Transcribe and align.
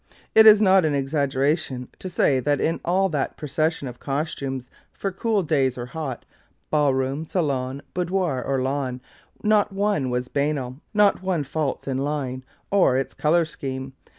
It 0.33 0.47
is 0.47 0.63
not 0.63 0.83
an 0.83 0.95
exaggeration 0.95 1.87
to 1.99 2.09
say 2.09 2.39
that 2.39 2.59
in 2.59 2.79
all 2.83 3.07
that 3.09 3.37
procession 3.37 3.87
of 3.87 3.99
costumes 3.99 4.71
for 4.91 5.11
cool 5.11 5.43
days 5.43 5.77
or 5.77 5.85
hot, 5.85 6.25
ball 6.71 6.95
room, 6.95 7.23
salon, 7.23 7.83
boudoir 7.93 8.41
or 8.43 8.59
lawn, 8.59 8.99
not 9.43 9.71
one 9.71 10.09
was 10.09 10.27
banal, 10.27 10.79
not 10.91 11.21
one 11.21 11.43
false 11.43 11.87
in 11.87 11.99
line 11.99 12.43
or 12.71 12.97
its 12.97 13.13
colour 13.13 13.45
scheme. 13.45 13.93